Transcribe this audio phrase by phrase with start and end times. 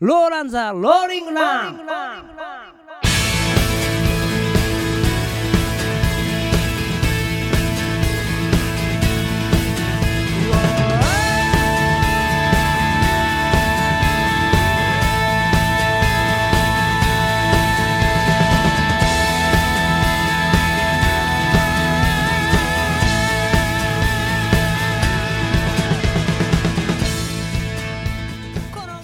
[0.00, 1.80] ローランザローリングラン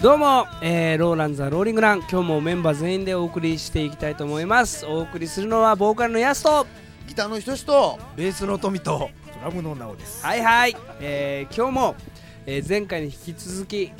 [0.05, 2.01] どうも、えー、ローランザローリングラン。
[2.01, 4.85] 今日もメンバー全員でお送りしていきたいと思います。
[4.85, 6.67] お送りするのはボーカルのヤスと
[7.09, 9.09] ギターの人しとベースの富と
[9.41, 10.23] ドラムの直です。
[10.23, 11.97] はいはい、えー、今日も、
[12.45, 13.93] えー、前回に引き続き、え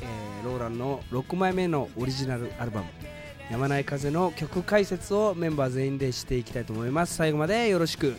[0.43, 2.85] ー、ローランの6枚目のオリジナルアルバム
[3.49, 7.15] 「やまない風」の曲解説をメンバー全員でしていきたいと思います。
[7.15, 8.15] 最後までよろしく。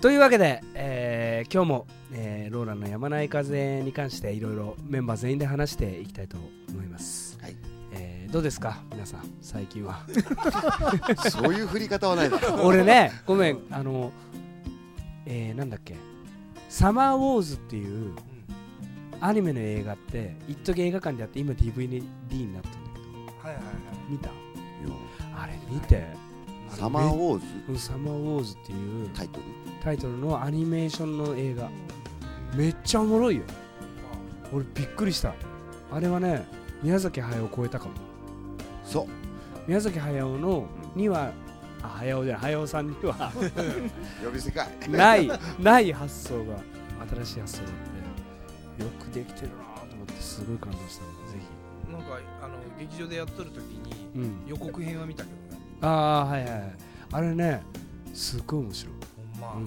[0.00, 1.19] というわけで、えー、
[1.52, 6.36] 今日も、えー、ローランのやまない風に関していろいろメンバー全員で話していきたいと
[6.68, 7.56] 思います、はい。
[7.92, 8.80] えーどうですか？
[8.92, 10.04] 皆さん最近は。
[11.30, 12.30] そういう振り方はない
[12.62, 13.58] 俺ねごめん。
[13.70, 14.12] あの
[15.26, 15.96] えー、なんだっけ？
[16.68, 18.14] サマーウォーズっていう
[19.20, 23.48] アニメの映画って一時映画館でやって今 DVD になったんだけど。
[23.48, 23.74] はいはいはい。
[24.08, 24.30] 見た？
[25.36, 26.06] あれ見て
[26.76, 27.46] サマーウォーズ。
[27.68, 29.44] うんサマーウォーズっていうタイトル。
[29.82, 31.70] タイトルのアニメーションの映画。
[32.54, 33.42] めっちゃおもろいよ。
[34.52, 35.34] 俺びっくりした。
[35.90, 36.46] あれはね
[36.82, 37.92] 宮崎駿を超えたかも。
[38.84, 39.06] そう。
[39.66, 41.32] 宮崎駿のには
[41.82, 43.32] あ駿じゃない駿さんには
[44.24, 46.56] 呼び世界ないない発想が
[47.14, 47.72] 新しい発想だっ
[48.78, 48.82] て。
[48.82, 51.10] よくできてるなと思ってすごい感動したの。
[51.26, 51.44] でぜ
[51.92, 55.36] なんかあの劇場でやっとる時にひ、うん、予告編は見たけど。
[55.36, 55.39] ね
[55.82, 56.72] ああはいはいはい。
[57.12, 57.62] あれね
[58.14, 58.94] すっごい面白い、
[59.38, 59.64] ほんま、うん、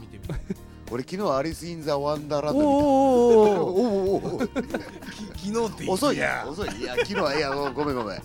[0.00, 0.34] 見てみた
[0.92, 2.70] 俺昨日アリス・イン・ザ・ワンダーランド見た。
[2.70, 8.22] おーおーおーおーおおおき昨日って言って遅いや遅いいや昨日はいやごめんごめん。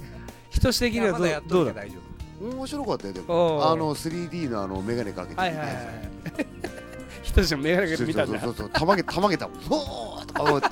[0.50, 1.11] 人志的には
[1.47, 1.97] どうまだ大丈
[2.42, 3.70] 面白かったよでおもー。
[3.71, 5.76] あの 3D のあのメガネかけてはいはいはい
[7.23, 8.39] 人志もメガネかけて見たんだ。
[8.39, 9.48] そうそうそうたまげたまげた。
[9.48, 10.67] もんおーとか思って。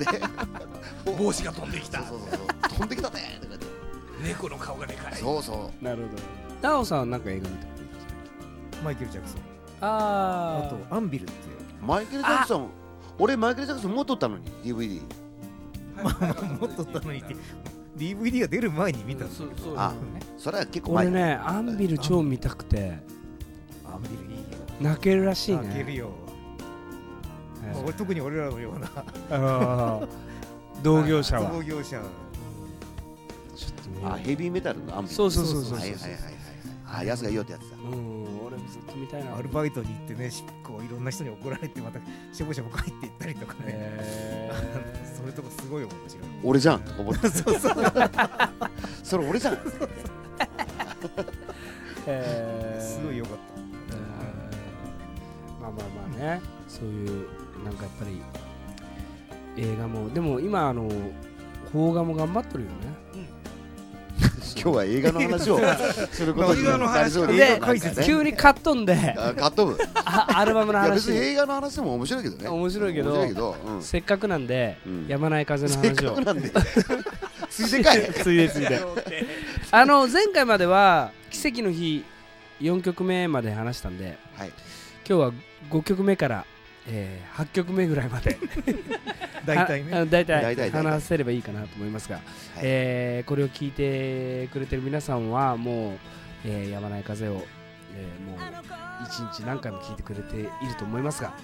[1.06, 1.98] 夫帽子が飛んできた。
[2.04, 3.53] そうそうそう飛んできたねとか言って
[4.24, 5.14] 猫の顔がでかい。
[5.14, 5.84] そうそう。
[5.84, 6.16] なるほ
[6.62, 6.68] ど。
[6.68, 7.66] なおさんはなんか映画見た
[8.82, 9.40] マイケル・ジャクソン。
[9.80, 11.32] ああとアンビルって
[11.82, 12.70] マイケル・ジャクソン
[13.18, 15.02] 俺マイケル・ジャクソン持っとったのに DVD
[16.60, 17.36] 持っとったのにって
[17.96, 19.92] DVD が出る前に見たんだそうそうあ
[20.38, 22.98] それは結構前俺ねアンビル超見たくて。
[23.84, 24.44] アンビルいいよ。
[24.80, 25.62] 泣けるらしいね。
[25.64, 28.90] 泣けるよ、はいまあ俺特に俺らのような。
[29.30, 30.08] あー。
[30.82, 31.50] 同業者は。
[31.50, 32.00] 同業者
[34.04, 35.08] あヘビーメタルのアンビ。
[35.08, 35.78] ルそうそうそうそう。
[35.78, 36.20] はいはいはいはい。
[36.86, 37.76] あやつがいいよってやつだ。
[37.76, 39.36] うん俺もずっと見たいな。
[39.36, 41.98] アルバイトに行ってねしこういろんな人に怒られてまた
[42.32, 45.16] しょぼしょぼ帰っていったりとかね、へー。
[45.16, 46.26] それとかすごい面白い。
[46.42, 46.80] 俺じゃん。
[46.80, 47.28] と思って。
[47.30, 47.74] そうそう。
[49.02, 49.54] それ俺じゃん。
[52.06, 52.80] へー。
[52.80, 53.38] すごい良かっ
[53.90, 55.60] えー。
[55.60, 56.40] まあまあまあね。
[56.68, 57.26] そういう
[57.64, 58.20] なんかやっぱり
[59.56, 60.88] 映画もでも今あの
[61.70, 62.76] 邦画も頑張っとるよね
[64.56, 65.58] 今日は映画の話を
[66.10, 68.94] することに映画の話なりそうでなんかね急にカットんで。
[69.16, 72.48] あカットアルバムのや別に話映画の話でも面白いけどね。
[72.48, 73.82] 面白いけど面白いけどうん。
[73.82, 75.06] せっかくなんでうん。
[75.08, 76.50] やまない風のせっ話をかくなんで。
[77.50, 78.12] ついでかい。
[78.12, 78.80] ついでついで。
[79.70, 82.04] あの前回までは奇跡の日
[82.60, 84.48] 4曲目まで話したんではい。
[85.06, 85.32] 今日は
[85.70, 86.44] 5曲目から、
[86.88, 88.34] えー8曲目ぐらいまで。
[88.34, 88.38] た
[89.54, 90.06] 大体ね。
[90.06, 90.70] 大体。
[90.70, 92.20] 話せればいいかなと思いますが、
[92.62, 95.98] えーこれを聞いてくれてる皆さんはもう、
[96.44, 97.42] えーやまない風を、
[97.94, 98.38] えーもう
[99.06, 101.34] 一日何回も聞いてくれていると思いますが、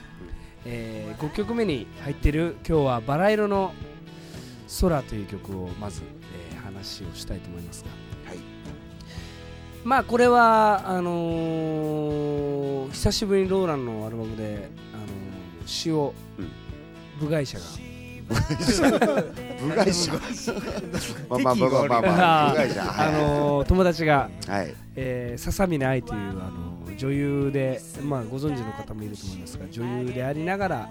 [0.65, 3.72] え5曲目に入ってる今日は「バラ色の
[4.81, 6.03] 空」という曲をまず、
[6.53, 8.39] えー話をしたいと思いますが、はい。
[9.84, 14.69] まあこれはあのー久しぶりにローランのアルバムで、
[15.60, 16.50] あのー詩をうん
[17.21, 17.65] 部外者が、
[18.28, 20.12] 部外者。
[21.28, 22.01] まあまあまあまあまあ。
[22.01, 22.83] まあ部外者。
[23.09, 24.74] あのー友達が、はい。
[24.97, 30.91] えー、笹峰愛という、あのー女優で、まあ、ご存知の方もいると思いますが女優でありながら、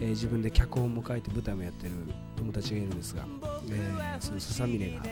[0.00, 1.92] えー自分で脚本も書いて舞台もやってる
[2.36, 3.22] 友達がいるんですが、
[3.70, 5.02] えーその笹峰が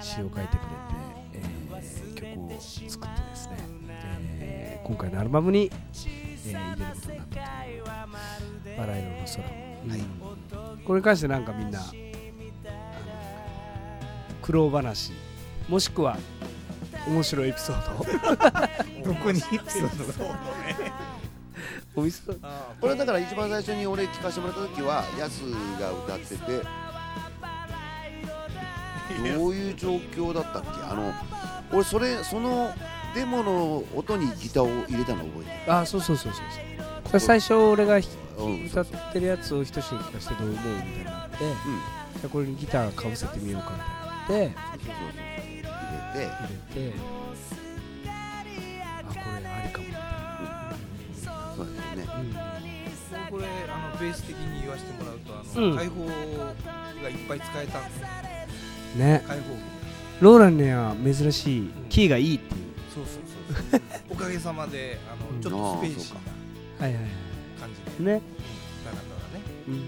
[0.00, 0.52] 詩を書いてくれて、
[1.34, 3.56] えー曲を作ってですね、
[4.40, 5.70] えー今回のアルバムに、
[6.50, 7.26] えー入れることになっ
[8.78, 9.38] バラ色の空、
[10.72, 10.78] うん。
[10.84, 11.92] これに関してなんかみんなあの
[14.42, 15.12] 苦労話。
[15.68, 16.16] もしくは
[17.06, 17.82] 面白いエピソー
[19.02, 19.12] ド。
[19.12, 20.30] どこにエピソードが
[21.94, 25.40] お店あこれだから一番最初に俺聞かせてもらった時はヤス
[25.80, 26.38] が歌ってて
[29.36, 30.68] どういう状況だったっけ？
[30.88, 31.12] あの
[31.72, 32.72] 俺それその
[33.14, 36.42] デモの音にギターを入れたの覚えてあそうそうそうそう。
[36.52, 38.04] そうこれ最初俺がる
[38.38, 43.72] うん歌ってるやつをひとしに聞かせてどう思うみたいになって、じゃあこれにギターかぶせてみようか
[44.28, 45.16] みたいになってそうそうそう。
[45.40, 46.94] 入れて入れて
[48.04, 49.86] あこれありかも。
[49.88, 50.02] みたい
[51.24, 53.30] そうだよねな、うん。
[53.30, 55.70] これあのベース的に言わせてもらうとあうん。
[55.70, 58.06] の、開放がいっぱい使えたんですよ
[59.04, 59.24] ね。
[59.26, 59.44] 開放
[60.20, 62.67] ローランには珍しいキーがいいっていう
[62.98, 63.22] そうそう
[63.70, 63.80] そうそう。
[64.10, 65.40] おかげさまであの、うん。
[65.40, 66.20] ちょっとスペーシーな
[66.86, 67.12] はいはいはい。
[67.60, 68.22] 感じでね。
[68.84, 69.02] だから
[69.38, 69.74] ねうん。
[69.74, 69.84] なる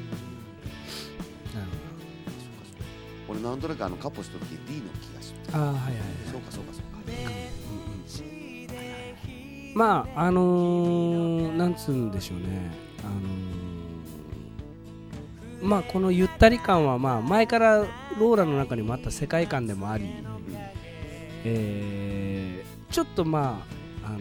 [3.29, 5.97] 俺なんとなくあのカポした時 D の気がするほどああはいはいはい。
[6.31, 6.91] そうかそうかそうか。
[9.75, 12.73] まああのー、なんつうんでしょうね。
[13.05, 20.07] あのー、まあこのゆったり感はまあ前からローラの中にもあった世界観でもあり、
[21.45, 22.10] えー、
[22.91, 23.63] ちょっとま
[24.03, 24.19] ああの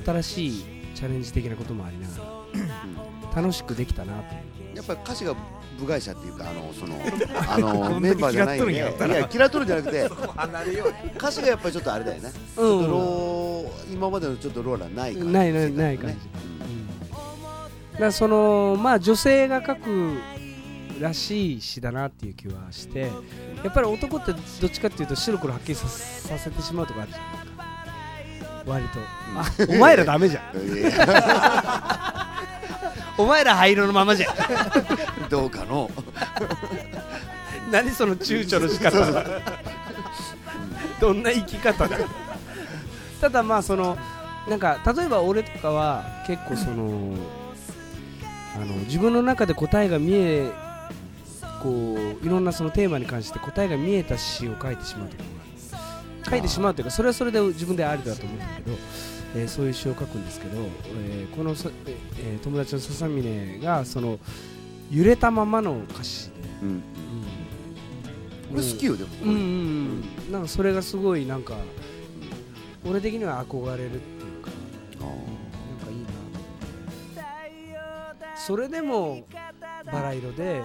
[0.00, 0.64] ー、新しい
[0.94, 2.14] チャレンジ的なこともありなが
[3.34, 4.34] ら楽しくできたなと。
[4.74, 5.34] やっぱり歌詞が
[5.78, 6.96] 部外者っていうかあのその
[7.48, 10.10] あのメンバーじゃないんでいやや嫌っとるんじゃなくて
[11.16, 12.32] 歌詞がやっぱりちょっとあれだよね。
[12.32, 12.84] ちうょっ
[13.88, 16.16] と今までのちょっとローラーない感じないないない感じ。
[17.92, 20.18] だからそのまあ女性が書く
[21.00, 23.10] らしい詩だなっていう気はして
[23.62, 27.64] やっぱり男ってどっちかっていうと白黒はっきりささせてしまうとこあるじゃんなんか。
[28.66, 28.98] 割と、
[29.36, 30.44] あ お前らダメじゃん。
[33.18, 35.28] お前ら灰色のままじゃん。
[35.28, 35.90] どうかの。
[37.70, 39.42] 何その躊躇の仕方
[41.00, 41.98] どんな生き方だ。
[43.20, 43.96] ただまあその
[44.48, 47.16] なんか例えば俺とかは結構その
[48.56, 50.50] あの自分の中で答えが見え
[51.64, 51.70] こ
[52.22, 58.72] ういろんなそのテーマに関して答えが見えた詩を書いてしまうところがある書いてしまうというかそれはそれで自分でありだと思うんだけど、
[59.36, 61.70] えーそういう詩を書くんですけど、えーこのさ、
[62.18, 64.18] えー友達の笹峰がその
[64.92, 66.68] 揺れたままの歌詞で、うん。
[66.68, 66.82] うん。
[68.52, 69.10] 俺好きよでも。
[69.22, 69.28] うん。
[69.30, 71.56] うんうんなんかそれがすごいなんか
[72.86, 74.00] 俺的には憧れるってい
[74.40, 74.50] うか
[75.00, 76.38] あなんかいいなと思
[78.12, 78.40] って。
[78.46, 79.26] それでも
[79.90, 80.62] バラ色で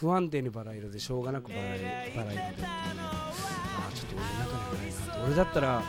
[0.00, 1.90] 不安定にバラ色でしょうがなくバラバラ色で。
[1.90, 5.82] っていうのはあーちょっと俺の中にはないなと俺だったら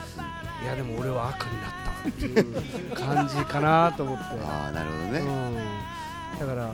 [0.61, 1.71] いやでも俺は赤になっ
[2.03, 5.19] たっていう感じかなと思って、 ああなるほどね。
[5.19, 5.23] う
[6.35, 6.71] ん、だから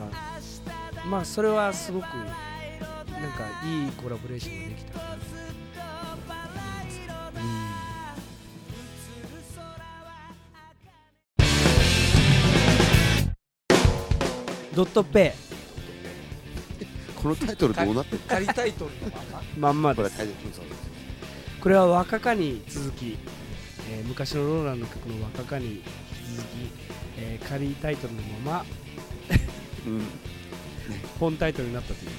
[1.06, 4.98] まあそれはすごくなんかいいコラボレーションができた。
[14.74, 15.47] ドットペ
[17.20, 19.42] このタイトルどうなってる仮タイトルのまま。
[19.42, 20.22] イまんまこれです。
[21.60, 23.18] これは若かに続き、
[23.90, 25.82] えー昔のローランの曲の若かに引き
[26.36, 26.54] 続き、
[27.18, 28.64] えー仮タイトルのまま
[29.86, 30.02] うん。
[31.18, 32.10] 本タイトルになったという、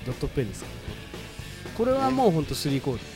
[0.00, 0.78] えードットペンですけどね
[1.76, 3.08] これはもうほんと3コードだよ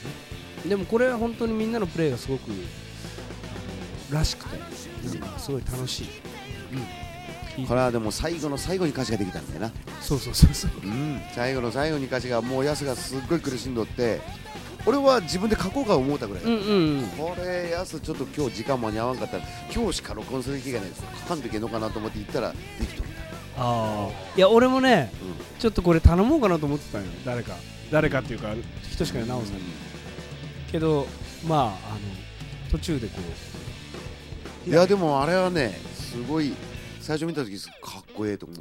[0.65, 0.69] ね。
[0.69, 4.57] でもこれは本当にみんなのプレーがすごくあのらしくて
[5.19, 6.07] なんかすごい楽しい、
[6.73, 6.79] うん、
[7.69, 9.73] これはでも最後の最後に歌詞ができたんだよな。
[10.01, 10.71] そうそうそうそう。
[10.83, 11.21] うん。
[11.35, 14.21] 最後の最後に歌詞がもうヤスがすっごい苦しんどって。
[14.85, 17.09] 俺は自分で書こうか思ったぐらいだうんうんうん。
[17.11, 19.37] これやすちょっと今日時間間に合わんかった。
[19.37, 21.03] ら今日しか録音する気がないです。
[21.23, 22.57] 書かんといけんのかなと思って言ったらで
[22.87, 23.09] きとる
[23.57, 25.61] あいや俺もねうん。
[25.61, 27.09] ちょっとこれ頼もうかなと思ってたんよ。
[27.25, 27.55] 誰か。
[27.93, 28.49] 誰かっていうか
[28.91, 29.63] 人しか直さんに。
[30.73, 31.07] けど
[31.47, 31.77] まああの
[32.71, 33.15] 途中でこ
[34.67, 34.71] う。
[34.71, 36.55] いやでもあれはねすごい
[37.03, 38.59] 最初見た時かっこええと思う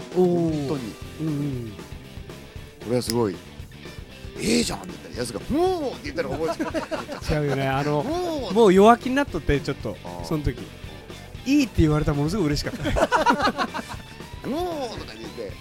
[0.50, 0.94] 本当に。
[1.22, 1.74] うんうん
[2.88, 3.36] 俺はすごい
[4.40, 7.40] ええじゃんって言ったらやすが「もう!」って言ったら覚えてる。
[7.40, 10.58] 違うよねあのもうもう弱気になっとってちょっとその時。
[11.46, 13.68] いいって言われたらものすごい嬉しかった。
[14.50, 15.52] もうとか言って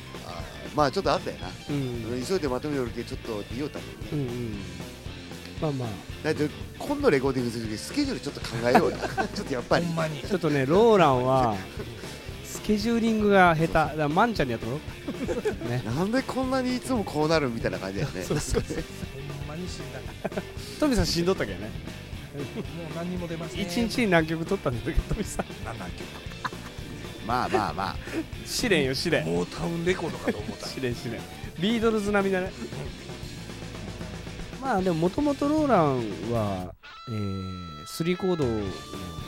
[0.74, 1.48] まあちょっとあったよな。
[1.68, 2.24] うん。
[2.26, 4.08] 急いでまとめよるけちょっと言おったけどね。
[4.12, 4.58] うんうん。
[5.60, 5.88] まあまあ。
[6.24, 8.96] だって今度レコーディングする時スケジュールちょっと考えようよ。
[9.34, 9.86] ちょっとやっぱり。
[9.86, 10.22] ほんまに。
[10.22, 11.99] ちょっとねローランはス
[12.70, 13.72] ケジューリングが下手。
[13.72, 14.78] だからマンちゃんにやったろ
[15.68, 15.82] ね。
[15.84, 18.22] なんでこんなにいつもこうなるみたいな感じだよね。
[18.22, 18.62] そうそう。
[18.62, 18.68] ほ
[19.44, 19.68] んまに。
[19.68, 19.98] 死んだ
[20.78, 21.66] トミさんしんどったけどね？
[21.66, 21.72] も
[22.62, 23.60] う何にも出ません。
[23.60, 24.92] 一日に何曲撮ったんだけ？
[24.92, 25.46] どトミさん。
[25.64, 26.08] 何なんていう
[27.26, 27.96] まあまあまあ。
[28.46, 29.26] 試練よ試練。
[29.26, 30.68] モータウンレコードかと思った。
[30.68, 31.18] 試練試練。
[31.60, 32.52] ビートルズ並みだね。
[34.62, 35.96] まあでももともとローラン
[36.32, 36.72] は
[37.08, 38.62] えー、3コードの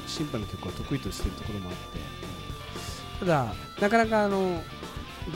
[0.06, 1.98] 審判の曲は得意としているところもあって
[3.20, 4.60] ただなかなかあの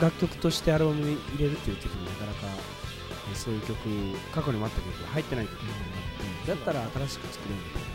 [0.01, 3.77] 楽曲としてアルバムに入れるっていう時になかなか、えーそういう曲
[4.33, 5.45] 過去にもあった曲が入ってない。
[5.47, 7.87] 曲があってだったら新しく作れるみたいな、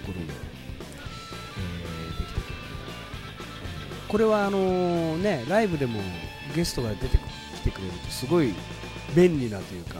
[0.00, 2.42] ところで、えーできた曲
[4.08, 6.00] これはあのーねライブでも
[6.54, 7.18] ゲストが出て
[7.56, 8.54] きてくれるとすごい
[9.16, 9.96] 便利なというか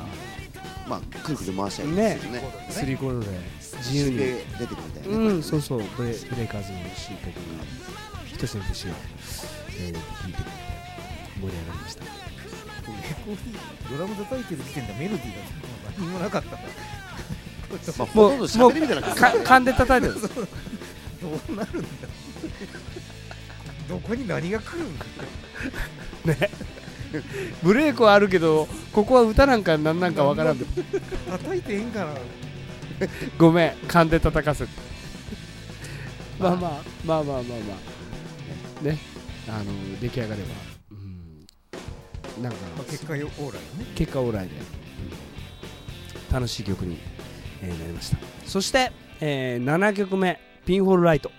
[0.88, 2.43] まあくるくる回したりねするね。
[2.71, 3.26] 3コードで
[3.78, 4.19] 自由に。
[4.19, 7.31] で出てくるんだよねうん、そうそう、ブレブレイカーズの新曲
[8.45, 10.51] に、一つの節を、えー、弾いてくれて、
[11.41, 12.05] 盛り上がりました。
[12.05, 12.11] レ
[13.25, 15.43] コーディドラム叩いてる時点でメロディーが
[15.99, 16.63] 何もなかったから
[17.99, 20.21] まあほとんど喋りみたいな感じか噛んで叩いてる。
[20.21, 20.29] ど
[21.49, 21.89] うなるんだ
[23.89, 25.05] どこに何が来るんだ
[26.27, 26.51] ね。
[27.63, 30.59] ブレイクはあるけど、ここは歌なんかなんなんかわからん。
[30.59, 32.15] 叩いてええんかな
[33.39, 34.71] ごめん、噛んで叩かせて。
[36.39, 37.94] まあまあ、まあまあまあまあ。
[38.85, 38.99] ね。
[39.49, 40.49] あの、出来上がれば。
[40.93, 41.47] うん。
[42.43, 43.87] なんか、まあ結果よオーライね。
[43.95, 44.55] 結果オーライで、
[46.33, 46.99] 楽しい曲に、
[47.62, 48.19] えーなりました。
[48.47, 51.31] そして、えー7曲目「ピンホールライト」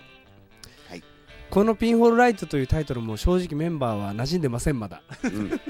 [0.88, 1.02] はい。
[1.50, 5.60] この「ピンホールライト」というタイトルも正直メンバーは馴染んでませんまだ、うん。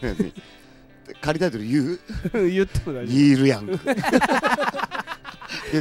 [1.20, 2.00] 仮タイトル言う？
[2.34, 3.78] うん、言っても大丈ニール・ヤング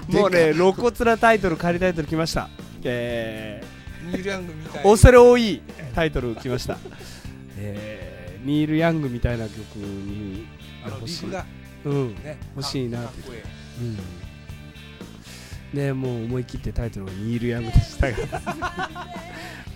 [0.08, 2.50] 夫もうね露骨なタイトル仮タイトル来ました。
[2.84, 3.64] え
[4.08, 5.62] ニール・ヤングみたいー、恐れ多い
[5.94, 6.78] タイトル来ました、
[7.58, 10.46] えー、ニール・ヤングみたいな曲に
[10.84, 11.22] あの欲しい。
[11.24, 11.46] リフが。
[11.86, 12.16] うん。
[12.16, 12.38] ね。
[12.56, 13.40] 欲しいなかっこいい。
[13.82, 13.98] うん。
[15.74, 18.18] ねもう思い切ってタイトルがニール・ヤングでしたが。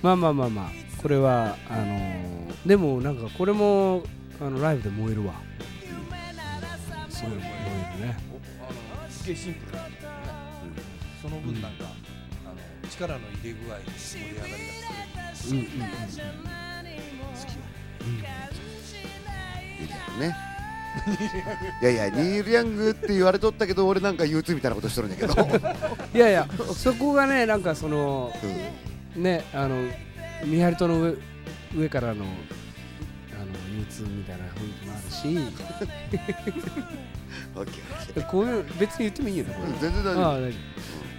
[0.02, 0.72] まあまあまあまあ。
[1.02, 4.04] これはあのーでもなんかこれも
[4.40, 5.34] あのライブで燃えるわ、
[7.08, 7.12] うん。
[7.12, 8.18] すごい燃えるね。
[8.32, 9.96] おあのすげえシンプルだね。
[11.22, 11.86] その分なんか
[12.92, 13.20] 力の。
[13.20, 15.76] 入れ具合で盛り上がりがすうんうんうん好
[17.48, 17.52] き
[20.20, 20.36] ね
[21.82, 25.34] いやいやニール・ヤングって言われとったけど俺なんか U2 みたいなことしとるんだけど、
[26.14, 26.46] いやいや
[26.76, 28.34] そこがねなんかその。
[29.16, 29.90] うんねあの。
[30.46, 31.02] 見張りとの。
[31.02, 31.16] 上
[31.76, 32.26] 上からの。
[32.26, 32.32] あの。
[33.72, 35.28] U2 みたいな雰囲気もあるし
[37.56, 40.62] オッケーこういう別に言ってもいいよねこれ全然大丈ああ大丈夫、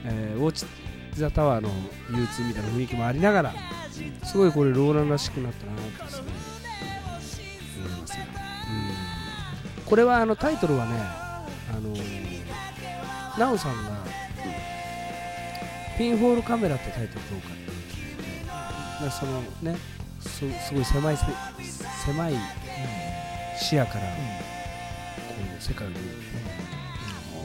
[0.04, 0.66] えーウォッチ・
[1.14, 1.68] ザ・タワーの
[2.08, 3.54] U2 みたいな雰囲気もありながら
[4.24, 6.32] すごいこれローランらしくなったなってですね
[7.78, 8.24] 思いますよ、
[9.76, 11.94] うん、これはあのタイトルはねあの、
[13.38, 14.04] ナオさんが
[15.98, 19.76] ピンホールカメラってタイトルどうかっていう聞いてだからそのね
[20.20, 21.16] すすごい狭い
[22.04, 22.34] 狭い
[23.58, 24.08] 視野からこ
[25.58, 26.02] う世界を見る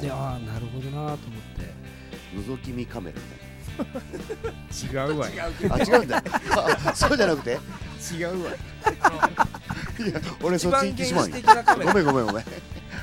[0.02, 1.18] でああなるほどなと思っ
[1.58, 1.88] て。
[2.34, 3.24] 覗き見カメラみ
[4.92, 6.24] 違うわ違うあ違うんだ。
[6.88, 7.60] あそうじゃなくて？
[8.14, 8.54] 違うわい。
[10.12, 11.94] や俺一そっち行ってしまうんや的なカメラ。
[11.94, 12.46] ごめんごめんごめん。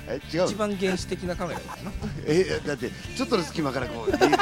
[0.09, 1.91] え違う一番原始的なカメラだよな
[2.27, 4.37] えだってちょっとの隙間からこういろいろ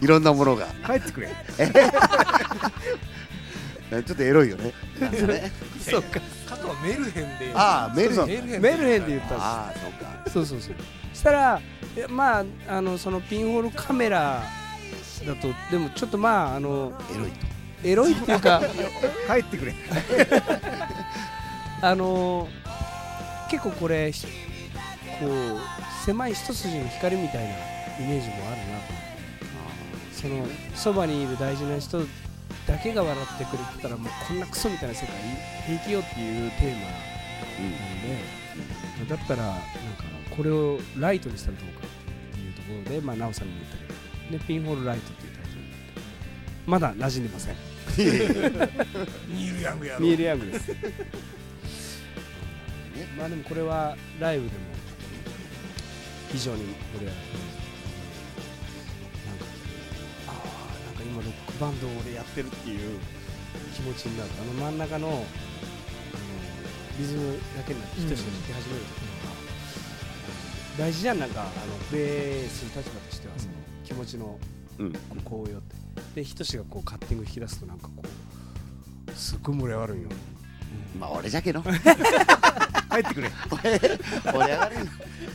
[0.00, 0.66] いろんなものが。
[0.86, 1.28] 帰ってくれ。
[3.90, 4.72] ちょっとエロいよね。
[5.80, 7.52] そうか加藤はメルヘンで。
[7.54, 8.60] ああメルヘン。
[8.60, 9.08] メルヘンで。
[9.08, 10.30] 言ったんですああそうか。
[10.30, 10.74] そうそうそう。
[11.14, 11.60] したら
[12.08, 14.42] まああのそのピンホールカメラ
[15.26, 17.46] だとでもちょっとまああのエロいと。
[17.84, 18.62] エロいっていうか
[19.28, 19.74] 帰ってくれ。
[21.82, 22.48] あの
[23.50, 25.58] 結構これひこう
[26.04, 27.54] 狭い一筋の光みたいなイ
[28.00, 28.78] メージもあるな。
[28.78, 29.04] と
[30.12, 32.00] そのそばにいる大事な人
[32.66, 35.16] だけが笑ってくれてたらもうこんなクソみたいな世界
[35.66, 36.86] 平気よっていうテーマな
[37.66, 39.64] んで、だったらなんか
[40.34, 43.93] これをライトにしたらどうかっていうところで、まあ、ナオさんにも言ったけど
[44.30, 45.82] でピンホールライトっていうタイトルになって
[46.66, 47.54] まだ馴染んでません。
[47.96, 50.00] ニール・ヤングやろ。
[50.00, 50.74] ミール・ヤングです。
[53.18, 54.58] まあでもこれはライブでも
[56.32, 56.66] 非常に盛
[57.00, 57.20] り上がって
[59.28, 59.44] なんか
[60.28, 60.34] ああ
[60.86, 62.98] なんか今ロックバンドを俺やってるっていう
[63.74, 64.30] 気持ちになる。
[64.40, 65.24] あの真ん中のあの
[66.98, 69.34] リズムだけになって一人で弾き始める時とか、
[70.78, 71.18] 大事じゃん。
[71.20, 71.50] なんかあの
[71.92, 72.82] ベース立場
[74.04, 74.38] 持ちの
[74.78, 74.92] うん。
[74.92, 75.76] こう高揚って。
[76.14, 80.08] でひとしがこうカッティング引き出すとなんかこうすっごい盛り上がるんよ、
[80.98, 81.62] まあ俺じゃけど。
[82.94, 83.30] 帰ってくれ。
[83.50, 83.80] 俺
[84.34, 84.76] 俺上がる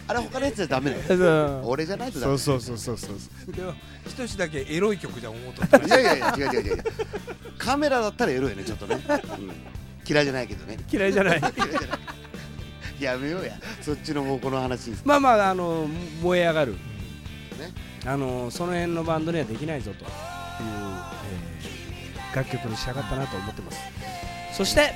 [0.08, 1.62] あれ他のやつじゃダメだよ。
[1.68, 3.54] 俺じゃないとダメそうそうそうそうそう。
[3.54, 3.74] でも
[4.06, 5.78] 一つだけエロい曲じゃ思うとった。
[5.78, 6.76] いやいやいや違う違う違う。
[6.76, 6.84] 違う
[7.58, 9.52] カメラだったらエロいねちょっとね、うん、
[10.08, 10.78] 嫌いじゃないけどね。
[10.92, 11.40] 嫌いじゃない。
[11.40, 12.00] 嫌いじゃない。
[13.00, 13.58] やめようや。
[13.82, 14.88] そっちの方向の話。
[14.88, 15.88] にまあまああの
[16.22, 16.89] 燃え上がる、ね
[18.06, 20.04] あのその辺のバンドにはできないぞと。
[20.04, 21.70] いう、えー
[22.36, 23.80] 楽曲に仕上がったなと思ってます。
[24.54, 24.92] そして、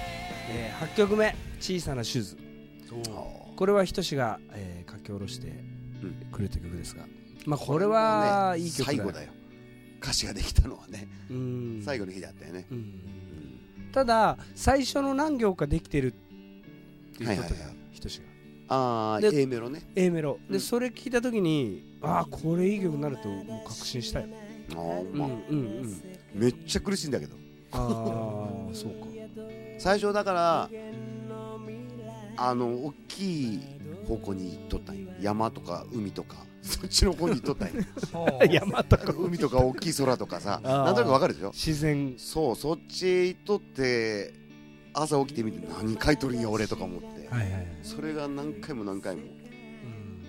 [0.49, 2.37] え8曲目「小さなシューズ」
[3.55, 5.51] これはひとしが、えー書き下ろして
[6.31, 7.05] くれた曲ですが、
[7.45, 9.31] まあこれはいい曲最後だよ。
[10.01, 11.07] 歌詞ができたのはね。
[11.31, 11.81] うん。
[11.83, 12.67] 最後の日だったよね。
[12.69, 12.93] うん。
[13.91, 17.75] ただ最初の何行かできてるっていうことだよはいはいはい。
[17.93, 18.75] ひとしが。
[18.75, 19.81] ああで A メロね。
[19.95, 20.37] A メロ。
[20.49, 20.59] で、うん。
[20.59, 24.27] それ聞いた時にああこれいい曲になるともう確信したよ、
[24.71, 25.27] あーまあ。
[25.27, 25.57] うんうん。
[25.57, 27.35] うんめっちゃ苦しいんだけど。
[27.71, 27.77] あ
[28.71, 29.07] あそうか。
[29.79, 30.69] 最初だから
[32.37, 33.59] あの大きい
[34.07, 35.11] 方向に行っとったんよ。
[35.21, 36.37] 山とか海とか。
[36.63, 37.83] そっちの方に行っとったんよ。
[38.49, 39.13] 山とか。
[39.17, 40.59] 海とか大きい空とかさ。
[40.63, 41.51] なんとなくわかるでしょ？
[41.51, 42.15] 自然。
[42.17, 44.33] そうそっちへ行っとって
[44.93, 47.27] 朝起きてみて何書いとるんや俺とか思って。
[47.29, 49.21] はいはいはい、それが何回も何回も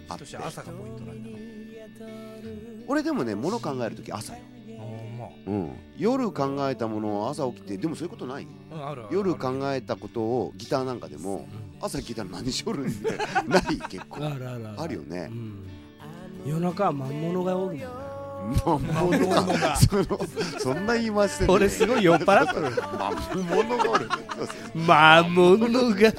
[0.08, 0.24] あって。
[0.24, 1.30] として朝がポイントなんだ
[2.86, 4.40] 俺でもね物考える時朝よ、
[5.18, 8.46] まうん、夜考えたものを朝起きてでもそういうことない。
[9.10, 11.46] 夜考えたことをギターなんかでも
[11.80, 13.10] 朝聞いたら何しよるんで
[13.46, 14.24] ない結構。
[14.76, 15.28] あるよね。
[15.30, 15.66] うん、
[16.44, 18.04] 夜中は魔物がおるもん。
[18.52, 19.76] な魔物が。
[19.80, 20.04] その
[20.58, 21.46] そんな言い回しで。
[21.48, 22.82] 俺すごい酔っ払ってる。
[22.98, 24.08] 魔物がおる。
[24.74, 26.12] 魔物が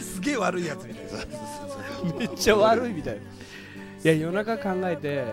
[0.00, 2.18] すげえ悪いやつみたいな。
[2.18, 3.20] めっちゃ悪いみたいな
[4.04, 5.24] いや夜中考えて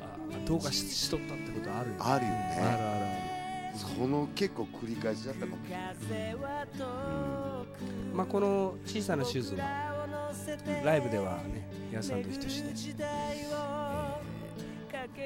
[0.00, 3.78] あどうかししとったってことあるよあるよあるねあるある。
[3.78, 5.82] その結構繰り返しだったかもしれな
[6.30, 6.36] い。
[8.12, 10.06] まあ、この小さなシューズは
[10.84, 12.48] ライブではね、皆さんと一緒で、
[13.00, 13.52] えー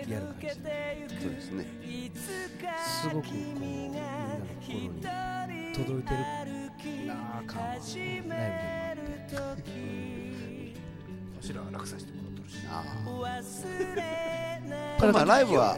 [0.08, 0.46] やる感じ。
[0.62, 1.66] で、そうですね。
[2.86, 9.62] すごくこうみんなの心に届いてるなあ感はライブでもあって、
[11.36, 12.56] わしらは楽させてもらるし
[15.12, 15.76] まあライブは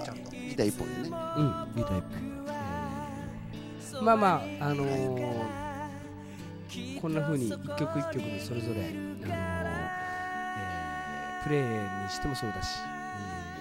[0.49, 1.13] ギター一本でね。
[1.37, 2.13] うん、ギター一本、
[2.47, 4.03] えー。
[4.03, 5.49] まあまあ、あのー
[7.01, 11.69] こんな風に一曲一曲でそれぞれ、あのーえープレイに
[12.11, 12.77] してもそうだし、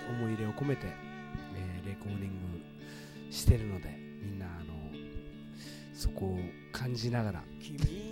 [0.10, 2.38] えー思い入れを込めて、えーレコーディング
[3.32, 4.74] してるのでみんな、あの
[5.94, 6.38] そこを
[6.72, 7.44] 感じながら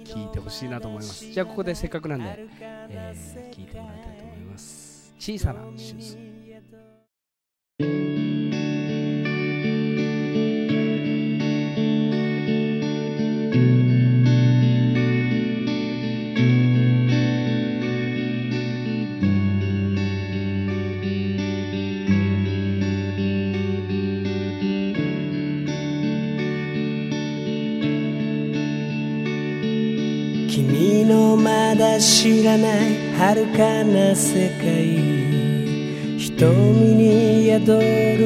[0.05, 1.25] 聴いてほしいなと思います。
[1.25, 5.13] じゃあここでせっかくなんで、えー、聴いてもらいたいと思いますます。
[5.19, 6.25] 小さなシューズ
[31.99, 34.97] 知らない遥かな世界
[36.19, 36.51] 瞳
[36.95, 38.19] に宿る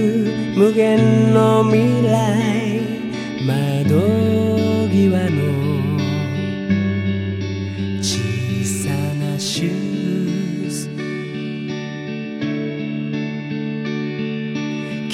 [0.57, 2.81] 無限の未来
[3.45, 3.99] 窓
[4.89, 5.37] 際の
[8.01, 8.17] 小
[8.65, 8.89] さ
[9.23, 10.89] なシューズ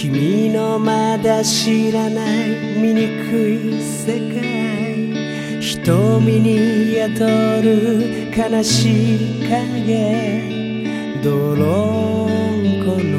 [0.01, 3.01] 君のまだ知らない醜
[3.49, 7.27] い世界瞳に宿
[7.61, 13.15] る悲しい影泥んこの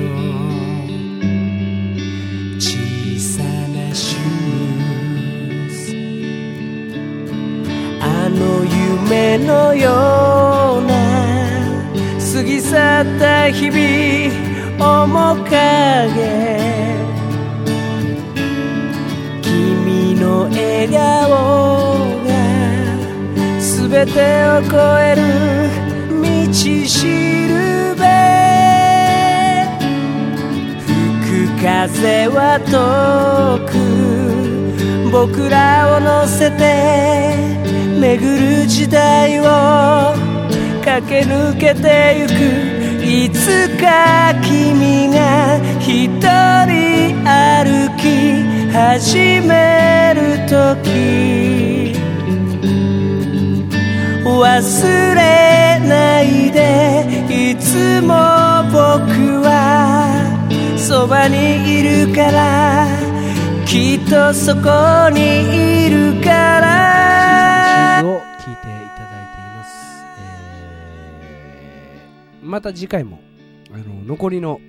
[2.60, 2.76] 小
[3.18, 5.96] さなシューズ。
[8.02, 10.92] あの夢のような
[12.34, 13.78] 過ぎ去った日々
[15.06, 16.95] 面影。
[24.06, 25.22] てを超える
[26.46, 27.06] 道し
[27.48, 28.02] るべ
[30.80, 30.90] 吹
[31.24, 37.34] く風は遠く僕らを乗せて
[38.00, 40.14] 巡る時代を
[40.84, 42.30] 駆け抜けてゆく
[43.04, 46.08] いつか君が一
[46.66, 48.42] 人歩き
[48.72, 51.85] 始める時
[54.40, 58.08] 忘れないでいつも
[58.70, 60.36] 僕は
[60.76, 62.88] そばにいるから
[63.66, 68.02] きっとそこにいるから。
[68.04, 70.04] を聞いていただいています、
[71.20, 73.18] えーまた次回も
[73.72, 74.60] あの残りの、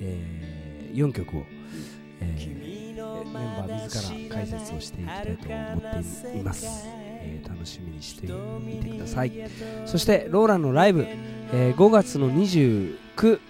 [0.00, 1.42] え4曲を、
[2.20, 2.64] えー
[3.34, 8.26] メンバー自ら解説をしていきたいと思っています、えーえー楽しみにして
[8.60, 9.32] みてください。
[9.86, 11.06] そしてローランのライブ、
[11.52, 13.40] えー5月の29、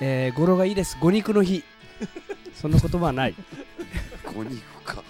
[0.00, 0.96] えー語呂がいいです。
[1.00, 1.62] 五肉の日。
[2.54, 3.34] そんな言葉はない。
[4.34, 5.02] 五肉か。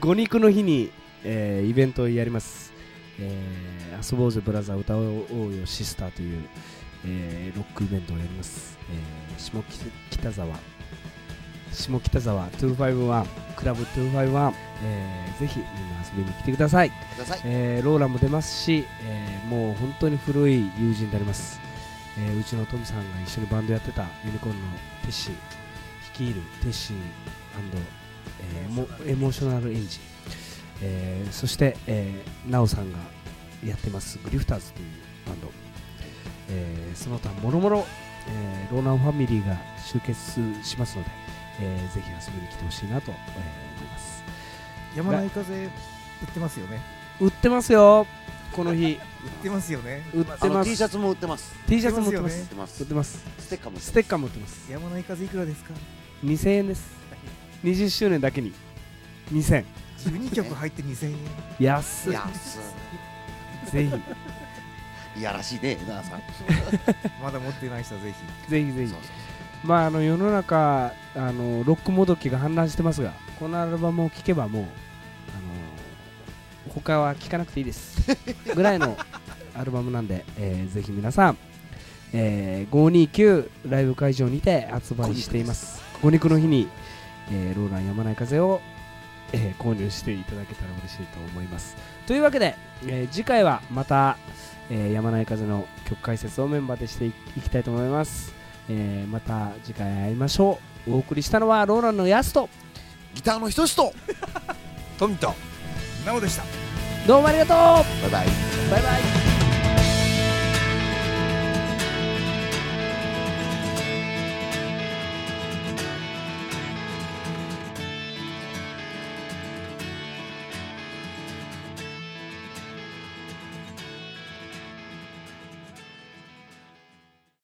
[0.00, 0.90] 五肉の日に、
[1.24, 2.72] えーイベントをやります、
[3.18, 6.44] えー遊ぼうぜブラザー歌おうよシスターという、
[7.06, 9.62] えーロックイベントをやります、えー下
[10.10, 10.56] 北沢
[11.72, 13.26] 下北沢251
[13.56, 14.52] クラブ251、
[14.84, 21.60] えーぜひみんな遊びに来てください、くださいえーローラも出ますし、えーもう本当に古い友人であります、
[22.18, 24.62] えーうちのトムさんが一緒にバンドやってたユニコーンの
[25.02, 25.34] テッシー
[26.12, 26.96] 率いるテッシー
[28.54, 30.00] えーモエモーショナルエンジン、
[30.82, 32.98] えーそして、えー、ナオさんが
[33.64, 34.88] やってますグリフターズという
[35.26, 35.50] バンド、
[36.50, 37.86] えーその他もろもろ、
[38.72, 41.10] ローランファミリーが集結しますので、
[41.60, 44.22] えーぜひ遊びに来てほしいなと、えー思います。
[44.96, 45.70] 山内風売っ
[46.32, 46.80] てますよね。
[47.20, 48.06] 売ってますよ。
[48.52, 48.98] この日。
[49.24, 50.02] 売ってますよね。
[50.14, 50.70] 売ってます。
[50.70, 51.54] T シャツも売ってます。
[51.66, 52.38] T シャツも売ってます。
[52.38, 53.24] 売売ってます売ってます。
[53.38, 54.72] ステッカーも売ってステッカーも売ってます。
[54.72, 55.74] 山内風いくらですか
[56.24, 56.90] ？2000円です。
[57.64, 58.52] 20周年だけに。
[59.32, 59.64] 2000
[59.98, 61.16] 12曲入って2000円。
[61.58, 62.12] 安い。
[62.12, 62.58] 安
[63.72, 63.96] ぜひ。
[65.16, 66.20] いいやらしいねなあさん。
[67.22, 68.14] まだ持ってない人はぜ
[68.46, 68.50] ひ。
[68.50, 68.90] ぜひぜひ。
[68.90, 68.98] そう
[69.66, 74.66] まああの世の中あのロックもどきが氾濫してますがこのアルバムを聴けばもうあ
[76.68, 78.16] の他は聴かなくていいです。
[78.54, 78.96] ぐらいの
[79.54, 81.38] アルバムなんで、 えーぜひ皆さん、
[82.12, 85.82] えー529ライブ会場にて発売しています。
[86.02, 86.68] 五肉の日に、
[87.32, 88.60] えーローランやまない風を、
[89.32, 91.76] えー購入していただけたら嬉しいと思います。
[92.06, 94.18] というわけで、えー次回はまた、
[94.70, 98.34] えー、やまない風の曲解説をメンバーでしていきたいと思います。
[98.68, 100.94] えーまた次回会いましょう。
[100.94, 102.48] お送りしたのはローランのヤスと。
[103.14, 103.92] ギターのひとしと。
[104.98, 105.34] 富田
[106.04, 106.44] なおでした。
[107.06, 107.56] どうもありがとう。
[107.56, 108.26] バイバイ。
[108.70, 109.15] バイバイ